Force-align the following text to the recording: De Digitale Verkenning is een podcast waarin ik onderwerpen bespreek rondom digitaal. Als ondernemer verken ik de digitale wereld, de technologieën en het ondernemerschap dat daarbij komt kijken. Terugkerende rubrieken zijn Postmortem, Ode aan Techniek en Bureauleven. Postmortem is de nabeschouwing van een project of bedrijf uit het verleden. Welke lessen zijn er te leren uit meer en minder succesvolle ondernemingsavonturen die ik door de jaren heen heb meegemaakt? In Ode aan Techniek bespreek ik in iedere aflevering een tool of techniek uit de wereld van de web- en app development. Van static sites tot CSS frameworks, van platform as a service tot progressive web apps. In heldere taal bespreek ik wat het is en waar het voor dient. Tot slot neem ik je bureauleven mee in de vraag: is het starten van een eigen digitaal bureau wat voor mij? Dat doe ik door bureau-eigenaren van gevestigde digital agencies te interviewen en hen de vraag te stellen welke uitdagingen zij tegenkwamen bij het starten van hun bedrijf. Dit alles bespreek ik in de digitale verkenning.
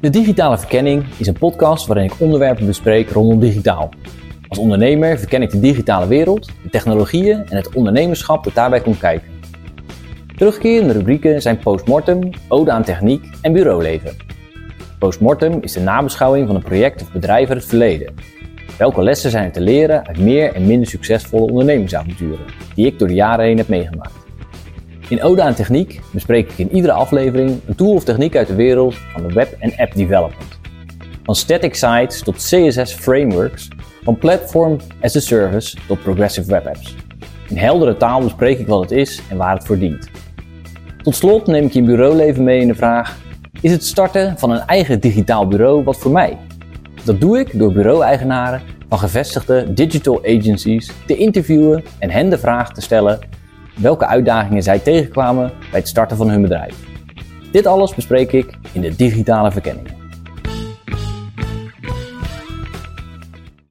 De 0.00 0.10
Digitale 0.10 0.58
Verkenning 0.58 1.04
is 1.16 1.26
een 1.26 1.38
podcast 1.38 1.86
waarin 1.86 2.04
ik 2.04 2.14
onderwerpen 2.18 2.66
bespreek 2.66 3.10
rondom 3.10 3.40
digitaal. 3.40 3.88
Als 4.48 4.58
ondernemer 4.58 5.18
verken 5.18 5.42
ik 5.42 5.50
de 5.50 5.60
digitale 5.60 6.06
wereld, 6.06 6.50
de 6.62 6.70
technologieën 6.70 7.46
en 7.48 7.56
het 7.56 7.74
ondernemerschap 7.74 8.44
dat 8.44 8.54
daarbij 8.54 8.80
komt 8.80 8.98
kijken. 8.98 9.28
Terugkerende 10.36 10.92
rubrieken 10.92 11.42
zijn 11.42 11.58
Postmortem, 11.58 12.30
Ode 12.48 12.70
aan 12.70 12.84
Techniek 12.84 13.24
en 13.42 13.52
Bureauleven. 13.52 14.16
Postmortem 14.98 15.58
is 15.60 15.72
de 15.72 15.80
nabeschouwing 15.80 16.46
van 16.46 16.56
een 16.56 16.62
project 16.62 17.02
of 17.02 17.12
bedrijf 17.12 17.48
uit 17.48 17.58
het 17.58 17.68
verleden. 17.68 18.14
Welke 18.76 19.02
lessen 19.02 19.30
zijn 19.30 19.44
er 19.44 19.52
te 19.52 19.60
leren 19.60 20.06
uit 20.06 20.18
meer 20.18 20.54
en 20.54 20.66
minder 20.66 20.88
succesvolle 20.88 21.50
ondernemingsavonturen 21.50 22.44
die 22.74 22.86
ik 22.86 22.98
door 22.98 23.08
de 23.08 23.14
jaren 23.14 23.44
heen 23.44 23.56
heb 23.56 23.68
meegemaakt? 23.68 24.17
In 25.08 25.22
Ode 25.22 25.42
aan 25.42 25.54
Techniek 25.54 26.00
bespreek 26.12 26.50
ik 26.50 26.58
in 26.58 26.74
iedere 26.74 26.92
aflevering 26.92 27.60
een 27.66 27.74
tool 27.74 27.92
of 27.92 28.04
techniek 28.04 28.36
uit 28.36 28.46
de 28.46 28.54
wereld 28.54 28.94
van 28.94 29.26
de 29.26 29.34
web- 29.34 29.56
en 29.58 29.72
app 29.76 29.94
development. 29.94 30.58
Van 31.22 31.34
static 31.34 31.74
sites 31.74 32.22
tot 32.22 32.36
CSS 32.36 32.92
frameworks, 32.92 33.68
van 34.02 34.18
platform 34.18 34.76
as 35.02 35.16
a 35.16 35.20
service 35.20 35.76
tot 35.86 36.02
progressive 36.02 36.50
web 36.50 36.66
apps. 36.66 36.94
In 37.48 37.56
heldere 37.56 37.96
taal 37.96 38.22
bespreek 38.22 38.58
ik 38.58 38.66
wat 38.66 38.80
het 38.80 38.90
is 38.90 39.22
en 39.30 39.36
waar 39.36 39.54
het 39.54 39.66
voor 39.66 39.78
dient. 39.78 40.08
Tot 41.02 41.16
slot 41.16 41.46
neem 41.46 41.64
ik 41.64 41.72
je 41.72 41.82
bureauleven 41.82 42.44
mee 42.44 42.60
in 42.60 42.68
de 42.68 42.74
vraag: 42.74 43.18
is 43.60 43.70
het 43.70 43.84
starten 43.84 44.38
van 44.38 44.50
een 44.50 44.66
eigen 44.66 45.00
digitaal 45.00 45.48
bureau 45.48 45.84
wat 45.84 45.96
voor 45.96 46.12
mij? 46.12 46.38
Dat 47.04 47.20
doe 47.20 47.38
ik 47.38 47.58
door 47.58 47.72
bureau-eigenaren 47.72 48.62
van 48.88 48.98
gevestigde 48.98 49.72
digital 49.72 50.20
agencies 50.24 50.90
te 51.06 51.16
interviewen 51.16 51.84
en 51.98 52.10
hen 52.10 52.30
de 52.30 52.38
vraag 52.38 52.72
te 52.72 52.80
stellen 52.80 53.18
welke 53.78 54.06
uitdagingen 54.06 54.62
zij 54.62 54.78
tegenkwamen 54.78 55.52
bij 55.70 55.80
het 55.80 55.88
starten 55.88 56.16
van 56.16 56.30
hun 56.30 56.42
bedrijf. 56.42 56.74
Dit 57.52 57.66
alles 57.66 57.94
bespreek 57.94 58.32
ik 58.32 58.58
in 58.72 58.80
de 58.80 58.96
digitale 58.96 59.52
verkenning. 59.52 59.97